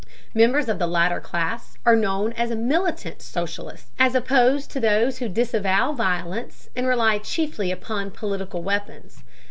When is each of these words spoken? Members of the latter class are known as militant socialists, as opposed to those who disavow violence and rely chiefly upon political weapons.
Members 0.33 0.67
of 0.67 0.79
the 0.79 0.87
latter 0.87 1.19
class 1.19 1.77
are 1.85 1.95
known 1.95 2.33
as 2.33 2.49
militant 2.49 3.21
socialists, 3.21 3.91
as 3.99 4.15
opposed 4.15 4.71
to 4.71 4.79
those 4.79 5.19
who 5.19 5.29
disavow 5.29 5.91
violence 5.91 6.69
and 6.75 6.87
rely 6.87 7.19
chiefly 7.19 7.71
upon 7.71 8.09
political 8.09 8.63
weapons. 8.63 9.21